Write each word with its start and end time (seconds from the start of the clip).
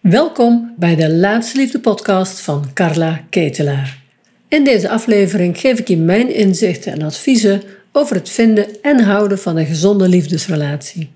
Welkom 0.00 0.74
bij 0.76 0.96
de 0.96 1.10
Laatste 1.10 1.56
Liefde 1.58 1.80
podcast 1.80 2.40
van 2.40 2.72
Carla 2.74 3.24
Ketelaar. 3.30 4.02
In 4.48 4.64
deze 4.64 4.88
aflevering 4.88 5.58
geef 5.58 5.78
ik 5.78 5.88
je 5.88 5.96
mijn 5.96 6.34
inzichten 6.34 6.92
en 6.92 7.02
adviezen 7.02 7.62
over 7.92 8.16
het 8.16 8.28
vinden 8.28 8.82
en 8.82 9.00
houden 9.00 9.38
van 9.38 9.56
een 9.56 9.66
gezonde 9.66 10.08
liefdesrelatie. 10.08 11.10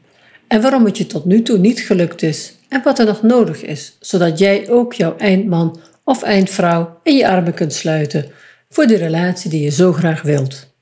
En 0.49 0.63
waarom 0.63 0.85
het 0.85 0.99
je 0.99 1.07
tot 1.07 1.25
nu 1.25 1.43
toe 1.43 1.59
niet 1.59 1.81
gelukt 1.81 2.23
is 2.23 2.55
en 2.69 2.83
wat 2.83 2.99
er 2.99 3.07
nog 3.07 3.23
nodig 3.23 3.63
is, 3.63 3.97
zodat 4.01 4.39
jij 4.39 4.69
ook 4.69 4.93
jouw 4.93 5.17
eindman 5.17 5.81
of 6.05 6.23
eindvrouw 6.23 7.01
in 7.03 7.17
je 7.17 7.29
armen 7.29 7.55
kunt 7.55 7.73
sluiten 7.73 8.31
voor 8.69 8.87
de 8.87 8.97
relatie 8.97 9.51
die 9.51 9.63
je 9.63 9.71
zo 9.71 9.93
graag 9.93 10.23
wilt. 10.23 10.75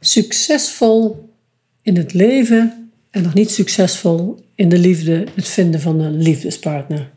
Succesvol 0.00 1.28
in 1.82 1.96
het 1.96 2.12
leven 2.12 2.90
en 3.10 3.22
nog 3.22 3.34
niet 3.34 3.50
succesvol 3.50 4.44
in 4.54 4.68
de 4.68 4.78
liefde, 4.78 5.26
het 5.34 5.48
vinden 5.48 5.80
van 5.80 6.00
een 6.00 6.22
liefdespartner. 6.22 7.12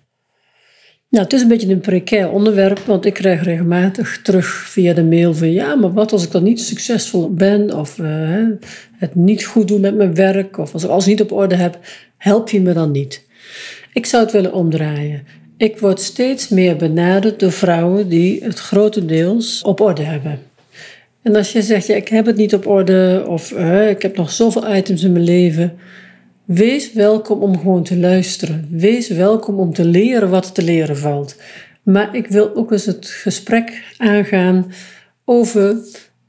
Nou, 1.10 1.24
het 1.24 1.34
is 1.34 1.42
een 1.42 1.48
beetje 1.48 1.72
een 1.72 1.80
precair 1.80 2.32
onderwerp, 2.32 2.80
want 2.80 3.06
ik 3.06 3.14
krijg 3.14 3.44
regelmatig 3.44 4.22
terug 4.22 4.46
via 4.46 4.94
de 4.94 5.04
mail 5.04 5.34
van 5.34 5.52
ja, 5.52 5.76
maar 5.76 5.94
wat 5.94 6.12
als 6.12 6.24
ik 6.24 6.32
dan 6.32 6.44
niet 6.44 6.62
succesvol 6.62 7.34
ben 7.34 7.78
of 7.78 7.98
uh, 7.98 8.46
het 8.98 9.16
niet 9.16 9.46
goed 9.46 9.68
doe 9.68 9.80
met 9.80 9.96
mijn 9.96 10.16
werk 10.16 10.58
of 10.58 10.74
als 10.74 10.84
ik 10.84 10.90
alles 10.90 11.06
niet 11.06 11.22
op 11.22 11.32
orde 11.32 11.56
heb, 11.56 11.80
help 12.18 12.50
je 12.50 12.62
me 12.62 12.74
dan 12.74 12.92
niet? 12.92 13.26
Ik 13.94 14.06
zou 14.06 14.24
het 14.24 14.32
willen 14.32 14.54
omdraaien. 14.54 15.24
Ik 15.58 15.80
word 15.80 16.02
steeds 16.02 16.50
meer 16.50 16.76
benaderd 16.76 17.40
door 17.40 17.52
vrouwen 17.52 18.10
die 18.10 18.44
het 18.44 18.60
grotendeels 18.60 19.62
op 19.62 19.80
orde 19.80 20.04
hebben. 20.04 20.40
En 21.22 21.36
als 21.36 21.52
je 21.52 21.62
zegt, 21.62 21.88
ja, 21.88 21.96
ik 21.96 22.08
heb 22.08 22.26
het 22.26 22.36
niet 22.36 22.54
op 22.54 22.68
orde 22.68 23.24
of 23.28 23.52
uh, 23.52 23.90
ik 23.90 24.02
heb 24.02 24.18
nog 24.18 24.32
zoveel 24.32 24.76
items 24.76 25.04
in 25.04 25.12
mijn 25.12 25.24
leven, 25.24 25.78
Wees 26.48 26.94
welkom 26.94 27.42
om 27.42 27.58
gewoon 27.58 27.84
te 27.84 27.98
luisteren. 27.98 28.68
Wees 28.72 29.08
welkom 29.08 29.60
om 29.60 29.74
te 29.74 29.86
leren 29.86 30.30
wat 30.30 30.56
te 30.56 30.64
leren 30.64 30.98
valt. 30.98 31.36
Maar 31.84 32.16
ik 32.16 32.28
wil 32.28 32.56
ook 32.56 32.72
eens 32.72 32.86
het 32.86 33.08
gesprek 33.08 33.84
aangaan 33.98 34.72
over 35.26 35.78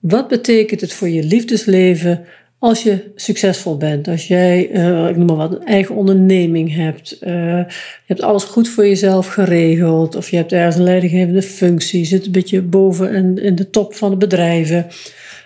wat 0.00 0.28
betekent 0.28 0.80
het 0.80 0.92
voor 0.92 1.08
je 1.08 1.22
liefdesleven 1.22 2.24
als 2.58 2.82
je 2.82 3.10
succesvol 3.14 3.76
bent. 3.76 4.08
Als 4.08 4.26
jij, 4.26 4.70
uh, 4.70 5.08
ik 5.08 5.16
noem 5.16 5.26
maar 5.26 5.36
wat, 5.36 5.52
een 5.52 5.66
eigen 5.66 5.94
onderneming 5.94 6.74
hebt. 6.74 7.18
Uh, 7.20 7.30
je 7.58 8.06
hebt 8.06 8.22
alles 8.22 8.44
goed 8.44 8.68
voor 8.68 8.86
jezelf 8.86 9.26
geregeld. 9.26 10.14
Of 10.14 10.30
je 10.30 10.36
hebt 10.36 10.52
ergens 10.52 10.76
een 10.76 10.82
leidinggevende 10.82 11.42
functie. 11.42 11.98
Je 11.98 12.06
zit 12.06 12.26
een 12.26 12.32
beetje 12.32 12.62
boven 12.62 13.10
en 13.10 13.38
in 13.38 13.54
de 13.54 13.70
top 13.70 13.94
van 13.94 14.10
de 14.10 14.16
bedrijven. 14.16 14.86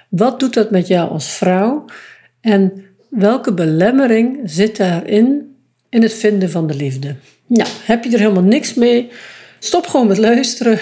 Wat 0.08 0.40
doet 0.40 0.54
dat 0.54 0.70
met 0.70 0.86
jou 0.86 1.10
als 1.10 1.30
vrouw? 1.30 1.84
En 2.40 2.72
Welke 3.12 3.54
belemmering 3.54 4.40
zit 4.44 4.76
daarin 4.76 5.56
in 5.88 6.02
het 6.02 6.14
vinden 6.14 6.50
van 6.50 6.66
de 6.66 6.74
liefde? 6.74 7.14
Nou, 7.46 7.68
heb 7.84 8.04
je 8.04 8.10
er 8.10 8.18
helemaal 8.18 8.42
niks 8.42 8.74
mee? 8.74 9.10
Stop 9.58 9.86
gewoon 9.86 10.06
met 10.06 10.18
luisteren. 10.18 10.78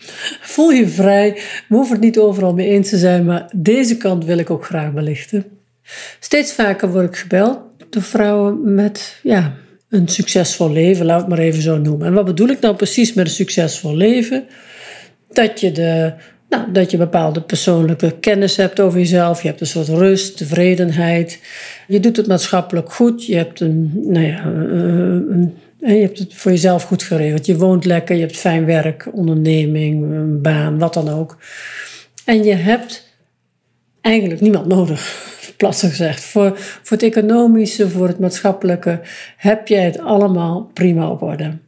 Voel 0.54 0.70
je 0.70 0.88
vrij. 0.88 1.32
We 1.68 1.74
hoeven 1.74 1.94
het 1.94 2.04
niet 2.04 2.18
overal 2.18 2.54
mee 2.54 2.68
eens 2.68 2.88
te 2.88 2.98
zijn, 2.98 3.24
maar 3.24 3.50
deze 3.54 3.96
kant 3.96 4.24
wil 4.24 4.38
ik 4.38 4.50
ook 4.50 4.64
graag 4.64 4.92
belichten. 4.92 5.44
Steeds 6.20 6.52
vaker 6.52 6.90
word 6.90 7.08
ik 7.08 7.16
gebeld 7.16 7.58
door 7.90 8.02
vrouwen 8.02 8.74
met 8.74 9.18
ja, 9.22 9.54
een 9.88 10.08
succesvol 10.08 10.70
leven, 10.70 11.06
laat 11.06 11.20
het 11.20 11.28
maar 11.28 11.38
even 11.38 11.62
zo 11.62 11.78
noemen. 11.78 12.06
En 12.06 12.12
wat 12.12 12.24
bedoel 12.24 12.48
ik 12.48 12.60
nou 12.60 12.76
precies 12.76 13.12
met 13.12 13.26
een 13.26 13.32
succesvol 13.32 13.96
leven? 13.96 14.44
Dat 15.32 15.60
je 15.60 15.72
de 15.72 16.12
nou, 16.52 16.72
dat 16.72 16.90
je 16.90 16.96
bepaalde 16.96 17.40
persoonlijke 17.40 18.16
kennis 18.20 18.56
hebt 18.56 18.80
over 18.80 18.98
jezelf. 18.98 19.42
Je 19.42 19.48
hebt 19.48 19.60
een 19.60 19.66
soort 19.66 19.88
rust, 19.88 20.36
tevredenheid. 20.36 21.40
Je 21.86 22.00
doet 22.00 22.16
het 22.16 22.26
maatschappelijk 22.26 22.92
goed. 22.92 23.26
Je 23.26 23.36
hebt, 23.36 23.60
een, 23.60 23.92
nou 24.06 24.26
ja, 24.26 24.44
een, 24.44 25.54
je 25.78 25.86
hebt 25.86 26.18
het 26.18 26.34
voor 26.34 26.50
jezelf 26.50 26.82
goed 26.82 27.02
geregeld. 27.02 27.46
Je 27.46 27.56
woont 27.56 27.84
lekker, 27.84 28.14
je 28.14 28.20
hebt 28.20 28.36
fijn 28.36 28.64
werk, 28.64 29.08
onderneming, 29.12 30.02
een 30.02 30.42
baan, 30.42 30.78
wat 30.78 30.94
dan 30.94 31.08
ook. 31.08 31.36
En 32.24 32.44
je 32.44 32.54
hebt 32.54 33.16
eigenlijk 34.00 34.40
niemand 34.40 34.66
nodig, 34.66 35.26
plat 35.56 35.78
gezegd. 35.78 36.24
Voor, 36.24 36.52
voor 36.56 36.96
het 36.96 37.06
economische, 37.06 37.88
voor 37.88 38.08
het 38.08 38.18
maatschappelijke, 38.18 39.00
heb 39.36 39.68
jij 39.68 39.84
het 39.84 39.98
allemaal 39.98 40.70
prima 40.72 41.10
op 41.10 41.22
orde. 41.22 41.58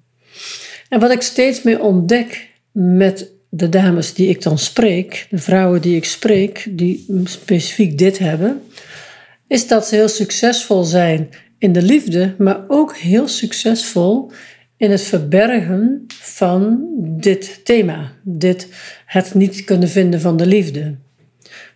En 0.88 1.00
wat 1.00 1.10
ik 1.10 1.22
steeds 1.22 1.62
meer 1.62 1.80
ontdek 1.80 2.48
met 2.72 3.33
de 3.56 3.68
dames 3.68 4.14
die 4.14 4.28
ik 4.28 4.42
dan 4.42 4.58
spreek, 4.58 5.26
de 5.30 5.38
vrouwen 5.38 5.80
die 5.80 5.96
ik 5.96 6.04
spreek, 6.04 6.66
die 6.70 7.06
specifiek 7.24 7.98
dit 7.98 8.18
hebben, 8.18 8.62
is 9.48 9.68
dat 9.68 9.86
ze 9.86 9.94
heel 9.94 10.08
succesvol 10.08 10.84
zijn 10.84 11.28
in 11.58 11.72
de 11.72 11.82
liefde, 11.82 12.34
maar 12.38 12.64
ook 12.68 12.96
heel 12.96 13.28
succesvol 13.28 14.30
in 14.76 14.90
het 14.90 15.02
verbergen 15.02 16.04
van 16.08 16.86
dit 16.98 17.64
thema, 17.64 18.12
dit 18.22 18.68
het 19.06 19.34
niet 19.34 19.64
kunnen 19.64 19.88
vinden 19.88 20.20
van 20.20 20.36
de 20.36 20.46
liefde. 20.46 20.94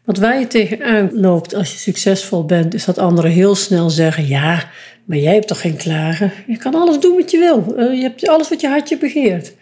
Want 0.05 0.19
waar 0.19 0.38
je 0.38 0.47
tegenaan 0.47 1.11
loopt 1.12 1.55
als 1.55 1.72
je 1.72 1.78
succesvol 1.78 2.44
bent, 2.44 2.75
is 2.75 2.84
dat 2.84 2.99
anderen 2.99 3.31
heel 3.31 3.55
snel 3.55 3.91
zeggen: 3.91 4.27
Ja, 4.27 4.71
maar 5.05 5.19
jij 5.19 5.34
hebt 5.34 5.49
toch 5.49 5.61
geen 5.61 5.77
klagen? 5.77 6.33
Je 6.47 6.56
kan 6.56 6.75
alles 6.75 6.99
doen 7.00 7.17
wat 7.17 7.31
je 7.31 7.38
wil. 7.38 7.77
Eh, 7.77 7.94
je 7.94 8.03
hebt 8.03 8.28
alles 8.28 8.49
wat 8.49 8.61
je 8.61 8.69
hartje 8.69 8.99
begeert. 8.99 9.53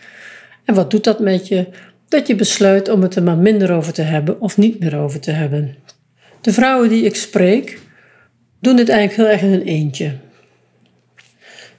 En 0.66 0.74
wat 0.74 0.90
doet 0.90 1.04
dat 1.04 1.20
met 1.20 1.48
je? 1.48 1.66
Dat 2.08 2.26
je 2.26 2.34
besluit 2.34 2.88
om 2.88 3.02
het 3.02 3.16
er 3.16 3.22
maar 3.22 3.36
minder 3.36 3.72
over 3.72 3.92
te 3.92 4.02
hebben 4.02 4.40
of 4.40 4.56
niet 4.56 4.80
meer 4.80 4.96
over 4.96 5.20
te 5.20 5.30
hebben. 5.30 5.74
De 6.40 6.52
vrouwen 6.52 6.88
die 6.88 7.04
ik 7.04 7.16
spreek, 7.16 7.80
doen 8.60 8.76
dit 8.76 8.88
eigenlijk 8.88 9.28
heel 9.28 9.38
erg 9.38 9.42
in 9.42 9.60
een 9.60 9.66
eentje. 9.66 10.12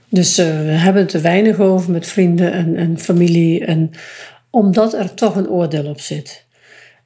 Dus 0.09 0.39
uh, 0.39 0.45
we 0.45 0.71
hebben 0.71 1.01
het 1.01 1.13
er 1.13 1.21
weinig 1.21 1.59
over 1.59 1.91
met 1.91 2.07
vrienden 2.07 2.75
en, 2.75 2.99
familie, 2.99 3.65
en, 3.65 3.91
omdat 4.49 4.93
er 4.93 5.13
toch 5.13 5.35
een 5.35 5.49
oordeel 5.49 5.85
op 5.85 5.99
zit. 5.99 6.45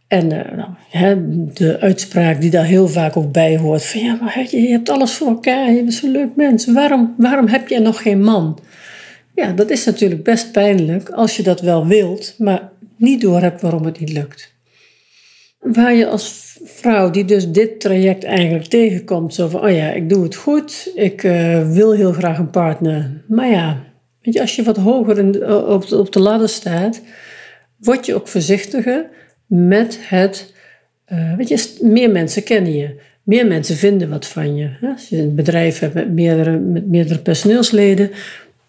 En 0.08 0.26
uh, 0.26 0.52
nou, 0.56 0.70
hè, 0.90 1.16
de 1.54 1.80
uitspraak 1.80 2.42
die 2.42 2.50
daar 2.50 2.66
heel 2.66 2.88
vaak 2.88 3.18
ook 3.18 3.32
bij 3.32 3.58
hoort: 3.58 3.86
van 3.86 4.02
ja, 4.02 4.18
maar 4.22 4.46
je 4.50 4.70
hebt 4.70 4.90
alles 4.90 5.12
voor 5.12 5.28
elkaar, 5.28 5.72
je 5.72 5.84
bent 5.84 5.94
zo'n 5.94 6.12
leuk 6.12 6.36
mens, 6.36 6.66
waarom, 6.66 7.14
waarom 7.18 7.48
heb 7.48 7.68
je 7.68 7.80
nog 7.80 8.02
geen 8.02 8.22
man? 8.22 8.60
Ja, 9.36 9.52
dat 9.52 9.70
is 9.70 9.86
natuurlijk 9.86 10.24
best 10.24 10.52
pijnlijk 10.52 11.10
als 11.10 11.38
je 11.38 11.44
dat 11.44 11.62
wel 11.62 11.88
wilt, 11.88 12.36
maar 12.38 12.70
niet 13.02 13.22
doorhebt 13.22 13.62
waarom 13.62 13.86
het 13.86 14.00
niet 14.00 14.12
lukt. 14.12 14.54
Waar 15.60 15.94
je 15.94 16.08
als 16.08 16.58
vrouw 16.64 17.10
die 17.10 17.26
dus 17.26 17.52
dit 17.52 17.80
traject 17.80 18.24
eigenlijk 18.24 18.66
tegenkomt, 18.66 19.34
zo 19.34 19.48
van, 19.48 19.62
oh 19.62 19.76
ja, 19.76 19.92
ik 19.92 20.10
doe 20.10 20.24
het 20.24 20.36
goed, 20.36 20.92
ik 20.96 21.24
uh, 21.24 21.72
wil 21.72 21.92
heel 21.92 22.12
graag 22.12 22.38
een 22.38 22.50
partner. 22.50 23.24
Maar 23.28 23.50
ja, 23.50 23.84
weet 24.22 24.34
je, 24.34 24.42
als 24.42 24.56
je 24.56 24.64
wat 24.64 24.78
hoger 24.78 25.18
in 25.18 25.46
op, 25.52 25.88
de, 25.88 25.98
op 25.98 26.12
de 26.14 26.20
ladder 26.20 26.50
staat, 26.50 27.02
word 27.78 28.06
je 28.06 28.16
ook 28.16 28.28
voorzichtiger 28.28 29.10
met 29.46 30.00
het, 30.02 30.54
uh, 31.14 31.36
weet 31.36 31.48
je, 31.48 31.78
meer 31.82 32.12
mensen 32.12 32.44
kennen 32.44 32.74
je. 32.74 33.00
Meer 33.24 33.48
mensen 33.48 33.76
vinden 33.76 34.10
wat 34.10 34.28
van 34.28 34.56
je. 34.56 34.70
Als 34.94 35.10
je 35.10 35.18
een 35.18 35.36
bedrijf 35.36 35.80
hebt 35.80 35.94
met 35.94 36.12
meerdere, 36.12 36.58
met 36.58 36.88
meerdere 36.88 37.20
personeelsleden, 37.20 38.12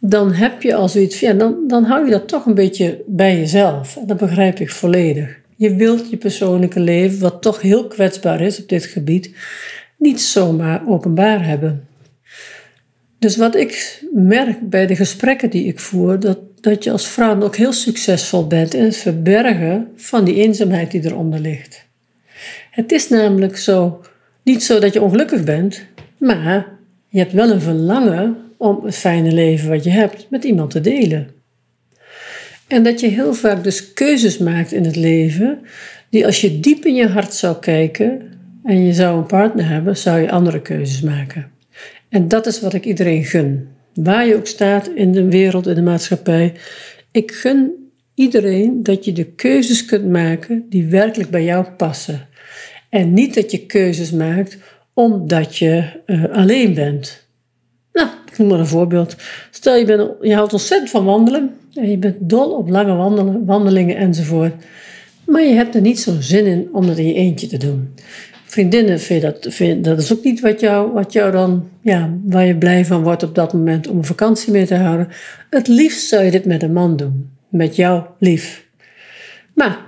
dan 0.04 0.32
heb 0.32 0.62
je 0.62 0.74
als 0.74 0.92
zoiets 0.92 1.20
ja, 1.20 1.32
dan, 1.32 1.56
dan 1.66 1.84
hou 1.84 2.04
je 2.04 2.10
dat 2.10 2.28
toch 2.28 2.46
een 2.46 2.54
beetje 2.54 3.02
bij 3.06 3.36
jezelf. 3.36 3.96
En 3.96 4.06
dat 4.06 4.16
begrijp 4.16 4.58
ik 4.58 4.70
volledig. 4.70 5.38
Je 5.56 5.74
wilt 5.74 6.10
je 6.10 6.16
persoonlijke 6.16 6.80
leven, 6.80 7.20
wat 7.20 7.42
toch 7.42 7.60
heel 7.60 7.86
kwetsbaar 7.86 8.40
is 8.40 8.60
op 8.60 8.68
dit 8.68 8.84
gebied, 8.84 9.34
niet 9.96 10.20
zomaar 10.20 10.82
openbaar 10.88 11.46
hebben. 11.46 11.86
Dus 13.18 13.36
wat 13.36 13.56
ik 13.56 14.02
merk 14.12 14.68
bij 14.68 14.86
de 14.86 14.96
gesprekken 14.96 15.50
die 15.50 15.64
ik 15.64 15.80
voer, 15.80 16.20
dat, 16.20 16.38
dat 16.60 16.84
je 16.84 16.90
als 16.90 17.08
vrouw 17.08 17.42
ook 17.42 17.56
heel 17.56 17.72
succesvol 17.72 18.46
bent 18.46 18.74
in 18.74 18.84
het 18.84 18.96
verbergen 18.96 19.88
van 19.96 20.24
die 20.24 20.34
eenzaamheid 20.34 20.90
die 20.90 21.04
eronder 21.04 21.40
ligt. 21.40 21.86
Het 22.70 22.92
is 22.92 23.08
namelijk 23.08 23.56
zo, 23.56 24.00
niet 24.42 24.62
zo 24.62 24.78
dat 24.78 24.92
je 24.92 25.02
ongelukkig 25.02 25.44
bent, 25.44 25.86
maar 26.18 26.68
je 27.08 27.18
hebt 27.18 27.32
wel 27.32 27.50
een 27.50 27.60
verlangen 27.60 28.36
om 28.62 28.84
het 28.84 28.96
fijne 28.96 29.32
leven 29.32 29.68
wat 29.68 29.84
je 29.84 29.90
hebt 29.90 30.26
met 30.30 30.44
iemand 30.44 30.70
te 30.70 30.80
delen. 30.80 31.28
En 32.66 32.82
dat 32.82 33.00
je 33.00 33.06
heel 33.06 33.34
vaak 33.34 33.64
dus 33.64 33.92
keuzes 33.92 34.38
maakt 34.38 34.72
in 34.72 34.84
het 34.84 34.96
leven, 34.96 35.58
die 36.10 36.26
als 36.26 36.40
je 36.40 36.60
diep 36.60 36.84
in 36.84 36.94
je 36.94 37.08
hart 37.08 37.34
zou 37.34 37.58
kijken 37.58 38.22
en 38.64 38.84
je 38.84 38.92
zou 38.92 39.18
een 39.18 39.26
partner 39.26 39.68
hebben, 39.68 39.96
zou 39.96 40.20
je 40.20 40.30
andere 40.30 40.62
keuzes 40.62 41.00
maken. 41.00 41.50
En 42.08 42.28
dat 42.28 42.46
is 42.46 42.60
wat 42.60 42.74
ik 42.74 42.84
iedereen 42.84 43.24
gun. 43.24 43.68
Waar 43.94 44.26
je 44.26 44.36
ook 44.36 44.46
staat 44.46 44.88
in 44.94 45.12
de 45.12 45.28
wereld, 45.28 45.66
in 45.66 45.74
de 45.74 45.82
maatschappij. 45.82 46.54
Ik 47.10 47.32
gun 47.32 47.70
iedereen 48.14 48.82
dat 48.82 49.04
je 49.04 49.12
de 49.12 49.24
keuzes 49.24 49.84
kunt 49.84 50.08
maken 50.08 50.66
die 50.68 50.86
werkelijk 50.86 51.30
bij 51.30 51.44
jou 51.44 51.66
passen. 51.76 52.28
En 52.88 53.12
niet 53.14 53.34
dat 53.34 53.50
je 53.50 53.66
keuzes 53.66 54.10
maakt 54.10 54.58
omdat 54.94 55.56
je 55.56 55.84
uh, 56.06 56.24
alleen 56.32 56.74
bent. 56.74 57.21
Nou, 57.92 58.08
ik 58.30 58.38
noem 58.38 58.48
maar 58.48 58.58
een 58.58 58.66
voorbeeld. 58.66 59.16
Stel 59.50 59.76
je, 59.76 59.84
bent, 59.84 60.10
je 60.20 60.34
houdt 60.34 60.52
ontzettend 60.52 60.90
van 60.90 61.04
wandelen 61.04 61.56
en 61.74 61.90
je 61.90 61.98
bent 61.98 62.16
dol 62.20 62.50
op 62.50 62.68
lange 62.68 62.96
wandelingen 63.44 63.96
enzovoort. 63.96 64.54
Maar 65.24 65.42
je 65.42 65.54
hebt 65.54 65.74
er 65.74 65.80
niet 65.80 66.00
zo'n 66.00 66.22
zin 66.22 66.46
in 66.46 66.68
om 66.72 66.86
dat 66.86 66.98
in 66.98 67.06
je 67.06 67.14
eentje 67.14 67.46
te 67.46 67.56
doen. 67.56 67.94
vriendinnen 68.44 69.00
vind 69.00 69.22
dat, 69.22 69.42
dat 69.80 69.98
is 69.98 70.12
ook 70.12 70.24
niet 70.24 70.40
wat 70.40 70.60
jou, 70.60 70.92
wat 70.92 71.12
jou 71.12 71.32
dan, 71.32 71.68
ja, 71.80 72.14
waar 72.24 72.46
je 72.46 72.56
blij 72.56 72.84
van 72.84 73.02
wordt 73.02 73.22
op 73.22 73.34
dat 73.34 73.52
moment 73.52 73.88
om 73.88 73.96
een 73.96 74.04
vakantie 74.04 74.52
mee 74.52 74.66
te 74.66 74.74
houden. 74.74 75.08
Het 75.50 75.68
liefst 75.68 76.08
zou 76.08 76.24
je 76.24 76.30
dit 76.30 76.44
met 76.44 76.62
een 76.62 76.72
man 76.72 76.96
doen, 76.96 77.30
met 77.48 77.76
jou 77.76 78.02
lief. 78.18 78.66
Maar 79.54 79.78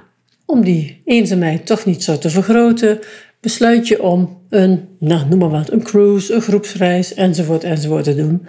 om 0.47 0.65
die 0.65 1.03
eenzaamheid 1.05 1.67
toch 1.67 1.85
niet 1.85 2.03
zo 2.03 2.19
te 2.19 2.31
vergroten, 2.31 2.99
besluit 3.45 3.89
je 3.89 4.03
om 4.03 4.43
een, 4.49 4.89
nou 4.99 5.29
noem 5.29 5.39
maar 5.39 5.51
wat, 5.51 5.73
een 5.73 5.83
cruise, 5.83 6.35
een 6.35 6.41
groepsreis 6.41 7.15
enzovoort 7.15 7.65
enzovoort 7.65 8.05
te 8.05 8.15
doen. 8.15 8.47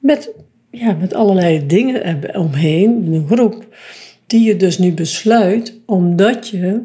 Met, 0.00 0.30
ja, 0.70 0.92
met 0.92 1.14
allerlei 1.14 1.66
dingen 1.66 2.34
omheen, 2.34 3.12
een 3.12 3.26
groep, 3.26 3.76
die 4.26 4.44
je 4.44 4.56
dus 4.56 4.78
nu 4.78 4.92
besluit 4.92 5.80
omdat 5.86 6.48
je 6.48 6.80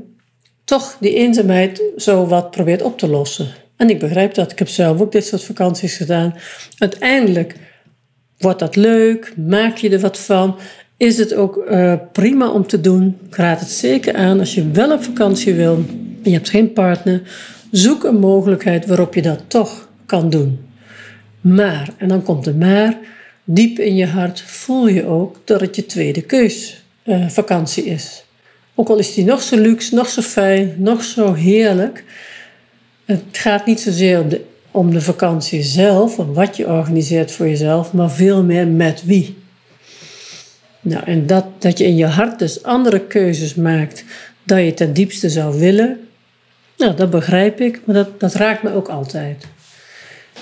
toch 0.63 0.97
die 0.99 1.15
eenzaamheid 1.15 1.83
zo 1.97 2.25
wat 2.25 2.51
probeert 2.51 2.81
op 2.81 2.97
te 2.97 3.07
lossen. 3.07 3.47
En 3.77 3.89
ik 3.89 3.99
begrijp 3.99 4.33
dat. 4.33 4.51
Ik 4.51 4.59
heb 4.59 4.67
zelf 4.67 5.01
ook 5.01 5.11
dit 5.11 5.25
soort 5.25 5.43
vakanties 5.43 5.95
gedaan. 5.97 6.35
Uiteindelijk 6.77 7.55
wordt 8.37 8.59
dat 8.59 8.75
leuk, 8.75 9.33
maak 9.37 9.77
je 9.77 9.89
er 9.89 9.99
wat 9.99 10.19
van. 10.19 10.57
Is 10.97 11.17
het 11.17 11.33
ook 11.33 11.65
uh, 11.69 11.93
prima 12.11 12.51
om 12.51 12.67
te 12.67 12.81
doen? 12.81 13.17
Ik 13.27 13.35
raad 13.35 13.59
het 13.59 13.69
zeker 13.69 14.13
aan 14.15 14.39
als 14.39 14.55
je 14.55 14.71
wel 14.71 14.91
op 14.91 15.03
vakantie 15.03 15.53
wil 15.53 15.85
je 16.23 16.31
hebt 16.31 16.49
geen 16.49 16.73
partner. 16.73 17.21
Zoek 17.71 18.03
een 18.03 18.19
mogelijkheid 18.19 18.85
waarop 18.85 19.13
je 19.13 19.21
dat 19.21 19.43
toch 19.47 19.89
kan 20.05 20.29
doen. 20.29 20.59
Maar, 21.41 21.89
en 21.97 22.07
dan 22.07 22.23
komt 22.23 22.45
er 22.45 22.55
maar, 22.55 22.97
diep 23.43 23.79
in 23.79 23.95
je 23.95 24.05
hart 24.05 24.41
voel 24.41 24.87
je 24.87 25.05
ook 25.05 25.41
dat 25.45 25.61
het 25.61 25.75
je 25.75 25.85
tweede 25.85 26.21
keus 26.21 26.83
uh, 27.05 27.29
vakantie 27.29 27.85
is. 27.85 28.25
Ook 28.75 28.89
al 28.89 28.97
is 28.97 29.13
die 29.13 29.25
nog 29.25 29.41
zo 29.41 29.57
luxe, 29.57 29.95
nog 29.95 30.07
zo 30.07 30.21
fijn, 30.21 30.75
nog 30.77 31.03
zo 31.03 31.33
heerlijk. 31.33 32.03
Het 33.05 33.23
gaat 33.31 33.65
niet 33.65 33.79
zozeer 33.79 34.21
om 34.21 34.29
de, 34.29 34.41
om 34.71 34.91
de 34.91 35.01
vakantie 35.01 35.63
zelf, 35.63 36.19
om 36.19 36.33
wat 36.33 36.57
je 36.57 36.67
organiseert 36.67 37.31
voor 37.31 37.47
jezelf, 37.47 37.93
maar 37.93 38.11
veel 38.11 38.43
meer 38.43 38.67
met 38.67 39.03
wie. 39.05 39.37
Nou, 40.81 41.03
en 41.05 41.27
dat, 41.27 41.45
dat 41.59 41.77
je 41.77 41.85
in 41.85 41.95
je 41.95 42.05
hart 42.05 42.39
dus 42.39 42.63
andere 42.63 42.99
keuzes 42.99 43.55
maakt 43.55 44.03
dan 44.43 44.63
je 44.63 44.73
ten 44.73 44.93
diepste 44.93 45.29
zou 45.29 45.59
willen, 45.59 45.99
nou, 46.81 46.95
dat 46.95 47.09
begrijp 47.09 47.61
ik, 47.61 47.81
maar 47.85 47.95
dat, 47.95 48.19
dat 48.19 48.33
raakt 48.33 48.63
me 48.63 48.73
ook 48.73 48.87
altijd. 48.87 49.47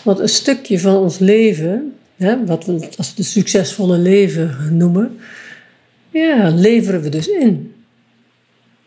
Want 0.04 0.20
een 0.20 0.30
stukje 0.30 0.80
van 0.80 0.96
ons 0.96 1.18
leven, 1.18 1.94
hè, 2.16 2.46
wat 2.46 2.66
we 2.66 2.90
als 2.98 3.14
het 3.16 3.26
succesvolle 3.26 3.98
leven 3.98 4.58
noemen, 4.72 5.20
ja, 6.10 6.50
leveren 6.50 7.02
we 7.02 7.10
dus 7.10 7.28
in. 7.28 7.74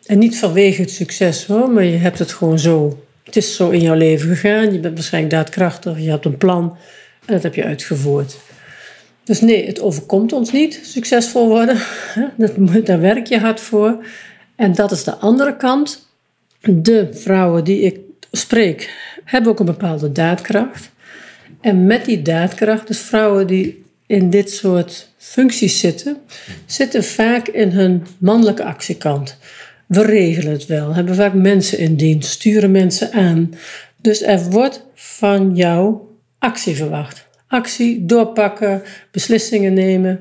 En 0.07 0.19
niet 0.19 0.39
vanwege 0.39 0.81
het 0.81 0.91
succes 0.91 1.47
hoor, 1.47 1.71
maar 1.71 1.85
je 1.85 1.97
hebt 1.97 2.19
het 2.19 2.33
gewoon 2.33 2.59
zo. 2.59 3.05
Het 3.25 3.37
is 3.37 3.57
zo 3.57 3.71
in 3.71 3.81
jouw 3.81 3.95
leven 3.95 4.29
gegaan. 4.37 4.73
Je 4.73 4.81
bent 4.81 4.95
waarschijnlijk 4.95 5.35
daadkrachtig, 5.35 5.99
je 5.99 6.11
hebt 6.11 6.25
een 6.25 6.37
plan 6.37 6.77
en 7.25 7.35
dat 7.35 7.43
heb 7.43 7.55
je 7.55 7.65
uitgevoerd. 7.65 8.37
Dus 9.25 9.41
nee, 9.41 9.67
het 9.67 9.81
overkomt 9.81 10.33
ons 10.33 10.53
niet, 10.53 10.81
succesvol 10.83 11.49
worden. 11.49 11.77
Daar 12.85 13.01
werk 13.01 13.27
je 13.27 13.39
hard 13.39 13.61
voor. 13.61 14.05
En 14.57 14.75
dat 14.75 14.93
is 14.93 15.05
de 15.05 15.15
andere 15.15 15.57
kant. 15.57 16.11
De 16.63 17.09
vrouwen 17.13 17.65
die 17.65 17.81
ik 17.81 17.99
spreek, 18.33 18.91
hebben 19.25 19.51
ook 19.51 19.61
een 19.61 19.67
bepaalde 19.67 20.13
daadkracht. 20.13 20.91
En 21.61 21.87
met 21.87 22.05
die 22.05 22.23
daadkracht, 22.23 22.87
dus 22.87 22.99
vrouwen 22.99 23.47
die 23.47 23.85
in 24.07 24.31
dit 24.31 24.51
soort 24.51 25.09
functies 25.17 25.79
zitten, 25.79 26.17
zitten 26.67 27.05
vaak 27.05 27.49
in 27.49 27.71
hun 27.71 28.07
mannelijke 28.19 28.65
actiekant. 28.65 29.37
We 29.87 30.03
regelen 30.03 30.53
het 30.53 30.67
wel, 30.67 30.95
hebben 30.95 31.15
vaak 31.15 31.35
mensen 31.35 31.79
in 31.79 31.97
dienst, 31.97 32.31
sturen 32.31 32.71
mensen 32.71 33.13
aan. 33.13 33.55
Dus 33.97 34.23
er 34.23 34.51
wordt 34.51 34.85
van 34.95 35.57
jou 35.57 35.97
actie 36.39 36.77
verwacht. 36.77 37.27
Actie, 37.47 38.07
doorpakken, 38.07 38.83
beslissingen 39.11 39.73
nemen. 39.73 40.21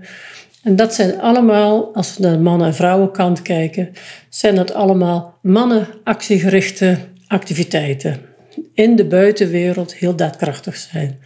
En 0.63 0.75
dat 0.75 0.93
zijn 0.93 1.21
allemaal, 1.21 1.93
als 1.95 2.17
we 2.17 2.23
naar 2.23 2.31
de 2.31 2.39
mannen- 2.39 2.67
en 2.67 2.75
vrouwenkant 2.75 3.41
kijken, 3.41 3.91
zijn 4.29 4.55
dat 4.55 4.73
allemaal 4.73 5.37
mannen-actiegerichte 5.41 6.97
activiteiten. 7.27 8.21
In 8.73 8.95
de 8.95 9.05
buitenwereld 9.05 9.95
heel 9.95 10.15
daadkrachtig 10.15 10.75
zijn. 10.75 11.19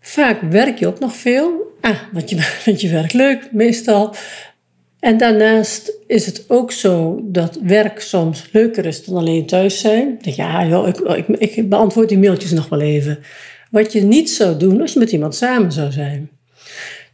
Vaak 0.00 0.40
werk 0.40 0.78
je 0.78 0.86
ook 0.86 0.98
nog 0.98 1.16
veel. 1.16 1.76
Ah, 1.80 1.98
want 2.12 2.30
je 2.30 2.36
vindt 2.64 2.80
je 2.80 2.88
werk 2.88 3.12
leuk, 3.12 3.48
meestal. 3.52 4.14
En 5.00 5.16
daarnaast 5.16 5.92
is 6.06 6.26
het 6.26 6.44
ook 6.48 6.72
zo 6.72 7.20
dat 7.24 7.58
werk 7.62 8.00
soms 8.00 8.48
leuker 8.52 8.86
is 8.86 9.04
dan 9.04 9.16
alleen 9.16 9.46
thuis 9.46 9.80
zijn. 9.80 10.18
Ja, 10.20 10.66
joh, 10.66 10.88
ik, 10.88 10.98
ik, 11.28 11.56
ik 11.56 11.68
beantwoord 11.68 12.08
die 12.08 12.18
mailtjes 12.18 12.50
nog 12.50 12.68
wel 12.68 12.80
even. 12.80 13.18
Wat 13.70 13.92
je 13.92 14.02
niet 14.02 14.30
zou 14.30 14.56
doen 14.56 14.80
als 14.80 14.92
je 14.92 14.98
met 14.98 15.12
iemand 15.12 15.34
samen 15.34 15.72
zou 15.72 15.92
zijn. 15.92 16.30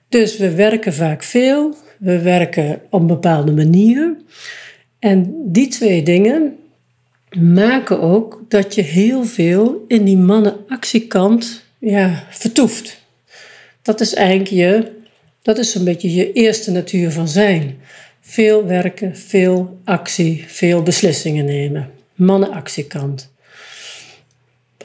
Dus 0.09 0.37
we 0.37 0.55
werken 0.55 0.95
vaak 0.95 1.23
veel, 1.23 1.77
we 1.99 2.19
werken 2.19 2.81
op 2.91 3.01
een 3.01 3.07
bepaalde 3.07 3.53
manier. 3.53 4.17
En 4.99 5.35
die 5.45 5.69
twee 5.69 6.03
dingen 6.03 6.57
maken 7.39 8.01
ook 8.01 8.45
dat 8.49 8.75
je 8.75 8.83
heel 8.83 9.25
veel 9.25 9.85
in 9.89 10.05
die 10.05 10.17
mannenactiekant 10.17 11.65
ja, 11.79 12.27
vertoeft. 12.31 13.01
Dat 13.83 14.01
is 14.01 14.15
eigenlijk 14.15 14.51
je 14.51 14.97
dat 15.49 15.59
is 15.59 15.75
een 15.75 15.85
beetje 15.85 16.15
je 16.15 16.33
eerste 16.33 16.71
natuur 16.71 17.11
van 17.11 17.29
zijn. 17.29 17.79
Veel 18.21 18.67
werken, 18.67 19.17
veel 19.17 19.79
actie, 19.85 20.45
veel 20.47 20.83
beslissingen 20.83 21.45
nemen. 21.45 21.91
Mannenactiekant. 22.15 23.31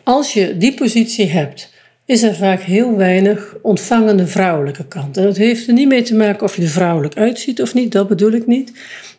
Als 0.03 0.33
je 0.33 0.57
die 0.57 0.73
positie 0.73 1.25
hebt, 1.25 1.72
is 2.05 2.23
er 2.23 2.35
vaak 2.35 2.61
heel 2.61 2.95
weinig 2.95 3.55
ontvangende 3.61 4.27
vrouwelijke 4.27 4.87
kant. 4.87 5.17
En 5.17 5.23
dat 5.23 5.37
heeft 5.37 5.67
er 5.67 5.73
niet 5.73 5.87
mee 5.87 6.01
te 6.01 6.15
maken 6.15 6.43
of 6.43 6.55
je 6.55 6.61
er 6.61 6.67
vrouwelijk 6.67 7.17
uitziet 7.17 7.61
of 7.61 7.73
niet, 7.73 7.91
dat 7.91 8.07
bedoel 8.07 8.31
ik 8.31 8.47
niet. 8.47 8.71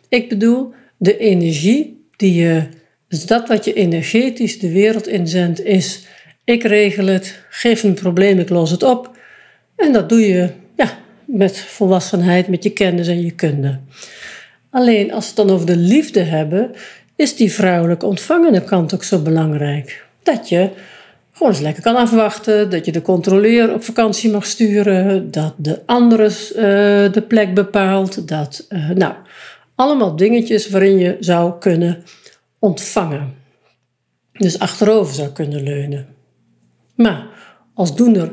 Ik 0.09 0.29
bedoel 0.29 0.73
de 0.97 1.17
energie 1.17 2.07
die 2.15 2.33
je, 2.33 2.63
dus 3.07 3.25
dat 3.25 3.47
wat 3.47 3.65
je 3.65 3.73
energetisch 3.73 4.59
de 4.59 4.71
wereld 4.71 5.07
inzendt, 5.07 5.63
is: 5.63 6.07
ik 6.43 6.63
regel 6.63 7.05
het, 7.05 7.39
geef 7.49 7.83
een 7.83 7.93
probleem, 7.93 8.39
ik 8.39 8.49
los 8.49 8.71
het 8.71 8.83
op. 8.83 9.17
En 9.75 9.93
dat 9.93 10.09
doe 10.09 10.19
je 10.19 10.49
ja, 10.75 10.97
met 11.25 11.57
volwassenheid, 11.57 12.47
met 12.47 12.63
je 12.63 12.69
kennis 12.69 13.07
en 13.07 13.21
je 13.21 13.31
kunde. 13.31 13.79
Alleen 14.69 15.13
als 15.13 15.23
we 15.23 15.27
het 15.27 15.47
dan 15.47 15.55
over 15.55 15.65
de 15.65 15.77
liefde 15.77 16.21
hebben, 16.21 16.71
is 17.15 17.35
die 17.35 17.51
vrouwelijke 17.51 18.05
ontvangende 18.05 18.63
kant 18.63 18.93
ook 18.93 19.03
zo 19.03 19.19
belangrijk. 19.19 20.05
Dat 20.23 20.49
je 20.49 20.69
gewoon 21.35 21.51
eens 21.51 21.61
lekker 21.61 21.83
kan 21.83 21.95
afwachten, 21.95 22.69
dat 22.69 22.85
je 22.85 22.91
de 22.91 23.01
controleur 23.01 23.73
op 23.73 23.83
vakantie 23.83 24.31
mag 24.31 24.45
sturen, 24.45 25.31
dat 25.31 25.53
de 25.57 25.81
andere 25.85 26.25
uh, 26.25 27.13
de 27.13 27.23
plek 27.27 27.53
bepaalt, 27.53 28.27
dat, 28.27 28.65
uh, 28.69 28.89
nou, 28.89 29.13
allemaal 29.75 30.15
dingetjes 30.15 30.69
waarin 30.69 30.97
je 30.97 31.17
zou 31.19 31.59
kunnen 31.59 32.03
ontvangen. 32.59 33.33
Dus 34.31 34.59
achterover 34.59 35.15
zou 35.15 35.29
kunnen 35.29 35.63
leunen. 35.63 36.07
Maar 36.95 37.27
als 37.73 37.95
doener 37.95 38.31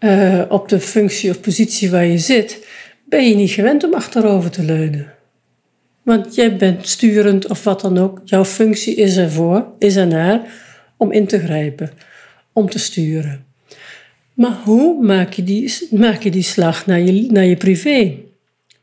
uh, 0.00 0.42
op 0.48 0.68
de 0.68 0.80
functie 0.80 1.30
of 1.30 1.40
positie 1.40 1.90
waar 1.90 2.04
je 2.04 2.18
zit, 2.18 2.66
ben 3.08 3.28
je 3.28 3.34
niet 3.34 3.50
gewend 3.50 3.84
om 3.84 3.94
achterover 3.94 4.50
te 4.50 4.62
leunen. 4.62 5.12
Want 6.02 6.34
jij 6.34 6.56
bent 6.56 6.88
sturend 6.88 7.48
of 7.48 7.64
wat 7.64 7.80
dan 7.80 7.98
ook. 7.98 8.20
Jouw 8.24 8.44
functie 8.44 8.94
is 8.94 9.16
ervoor, 9.16 9.66
is 9.78 9.96
ernaar 9.96 10.42
om 10.96 11.12
in 11.12 11.26
te 11.26 11.38
grijpen, 11.38 11.90
om 12.54 12.70
te 12.70 12.78
sturen. 12.78 13.44
Maar 14.34 14.56
hoe 14.64 15.04
maak 15.04 15.32
je 15.32 15.44
die, 15.44 15.88
maak 15.90 16.22
je 16.22 16.30
die 16.30 16.42
slag 16.42 16.86
naar 16.86 17.00
je, 17.00 17.30
naar 17.30 17.44
je 17.44 17.56
privé? 17.56 18.14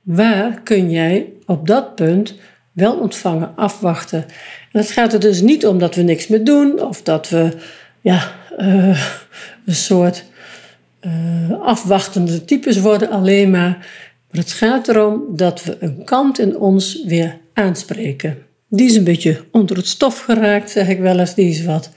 Waar 0.02 0.62
kun 0.62 0.92
jij 0.92 1.28
op 1.46 1.68
dat 1.68 1.96
punt 1.96 2.36
wel 2.72 2.98
ontvangen, 2.98 3.56
afwachten? 3.56 4.26
En 4.72 4.80
het 4.80 4.92
gaat 4.92 5.14
er 5.14 5.20
dus 5.20 5.42
niet 5.42 5.66
om 5.66 5.80
dat 5.80 5.96
we 5.96 6.02
niks 6.02 6.28
meer 6.28 6.44
doen 6.44 6.82
of 6.82 7.02
dat 7.02 7.30
we 7.30 7.58
ja, 8.02 8.36
uh, 8.60 9.08
een 9.66 9.76
soort 9.76 10.24
uh, 11.02 11.62
afwachtende 11.62 12.46
types 12.46 12.80
worden 12.80 13.10
alleen 13.10 13.50
maar. 13.50 13.88
Maar 14.30 14.42
het 14.42 14.52
gaat 14.52 14.88
erom 14.88 15.24
dat 15.30 15.64
we 15.64 15.78
een 15.80 16.04
kant 16.04 16.40
in 16.40 16.58
ons 16.58 17.04
weer 17.06 17.38
aanspreken. 17.54 18.38
Die 18.68 18.90
is 18.90 18.96
een 18.96 19.04
beetje 19.04 19.44
onder 19.52 19.78
het 19.78 19.88
stof 19.88 20.20
geraakt, 20.20 20.70
zeg 20.70 20.88
ik 20.88 21.00
wel 21.00 21.20
eens. 21.20 21.36
Die 21.36 21.50
is 21.50 21.64
wat 21.64 21.90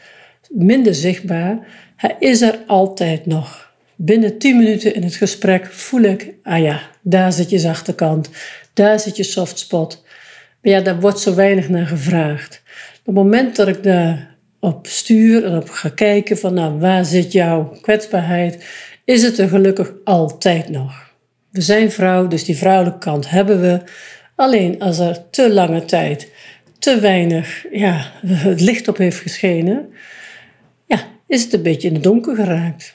minder 0.54 0.94
zichtbaar. 0.94 1.66
Hij 1.96 2.16
is 2.18 2.40
er 2.40 2.58
altijd 2.66 3.26
nog. 3.26 3.73
Binnen 3.96 4.38
10 4.38 4.56
minuten 4.56 4.94
in 4.94 5.02
het 5.02 5.14
gesprek 5.14 5.66
voel 5.66 6.02
ik, 6.02 6.34
ah 6.42 6.62
ja, 6.62 6.80
daar 7.02 7.32
zit 7.32 7.50
je 7.50 7.58
zachte 7.58 7.94
kant, 7.94 8.30
daar 8.73 9.00
zit 9.00 9.16
je 9.16 9.23
soft 9.23 9.58
spot. 9.58 10.04
Maar 10.62 10.73
ja, 10.73 10.80
daar 10.80 11.00
wordt 11.00 11.20
zo 11.20 11.34
weinig 11.34 11.68
naar 11.68 11.87
gevraagd. 11.87 12.62
Op 12.99 13.06
het 13.06 13.14
moment 13.14 13.56
dat 13.56 13.68
ik 13.68 13.82
daar 13.82 14.37
op 14.61 14.87
stuur 14.87 15.44
en 15.44 15.56
op 15.56 15.68
ga 15.68 15.88
kijken 15.88 16.38
van, 16.38 16.54
nou, 16.54 16.78
waar 16.78 17.04
zit 17.04 17.32
jouw 17.32 17.78
kwetsbaarheid, 17.80 18.64
is 19.04 19.23
het 19.23 19.38
er 19.38 19.49
gelukkig 19.49 19.92
altijd 20.04 20.68
nog. 20.68 21.12
We 21.50 21.61
zijn 21.61 21.90
vrouw, 21.90 22.26
dus 22.26 22.44
die 22.44 22.56
vrouwelijke 22.56 22.99
kant 22.99 23.30
hebben 23.30 23.61
we. 23.61 23.80
Alleen 24.37 24.80
als 24.80 24.99
er 24.99 25.30
te 25.30 25.52
lange 25.52 25.84
tijd 25.84 26.28
te 26.78 27.00
weinig 27.00 27.64
ja, 27.73 28.12
het 28.26 28.61
licht 28.61 28.88
op 28.88 28.96
heeft 28.96 29.18
geschenen, 29.18 29.92
is 31.35 31.43
het 31.43 31.53
een 31.53 31.62
beetje 31.62 31.88
in 31.88 31.95
het 31.95 32.03
donker 32.03 32.35
geraakt. 32.35 32.95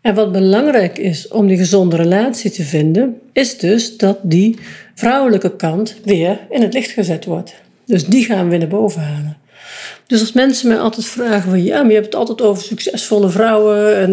En 0.00 0.14
wat 0.14 0.32
belangrijk 0.32 0.98
is 0.98 1.28
om 1.28 1.46
die 1.46 1.56
gezonde 1.56 1.96
relatie 1.96 2.50
te 2.50 2.62
vinden, 2.62 3.20
is 3.32 3.58
dus 3.58 3.96
dat 3.96 4.18
die 4.22 4.58
vrouwelijke 4.94 5.56
kant 5.56 5.96
weer 6.04 6.40
in 6.50 6.62
het 6.62 6.72
licht 6.72 6.90
gezet 6.90 7.24
wordt. 7.24 7.54
Dus 7.86 8.06
die 8.06 8.24
gaan 8.24 8.48
we 8.48 8.56
naar 8.56 8.68
boven 8.68 9.02
halen. 9.02 9.36
Dus 10.06 10.20
als 10.20 10.32
mensen 10.32 10.68
mij 10.68 10.78
altijd 10.78 11.06
vragen 11.06 11.50
van 11.50 11.62
ja, 11.62 11.80
maar 11.80 11.88
je 11.88 11.94
hebt 11.94 12.06
het 12.06 12.14
altijd 12.14 12.42
over 12.42 12.62
succesvolle 12.62 13.28
vrouwen 13.28 13.96
en, 13.96 14.12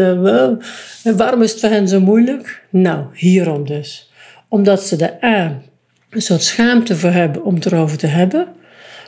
uh, 1.04 1.16
waarom 1.16 1.42
is 1.42 1.52
het 1.52 1.60
voor 1.60 1.70
hen 1.70 1.88
zo 1.88 2.00
moeilijk? 2.00 2.64
Nou, 2.70 3.06
hierom 3.14 3.66
dus. 3.66 4.12
Omdat 4.48 4.84
ze 4.84 4.96
er 4.96 5.30
A, 5.30 5.62
een 6.10 6.22
soort 6.22 6.44
schaamte 6.44 6.96
voor 6.96 7.10
hebben 7.10 7.44
om 7.44 7.56
het 7.56 7.66
erover 7.66 7.98
te 7.98 8.08
hebben. 8.08 8.48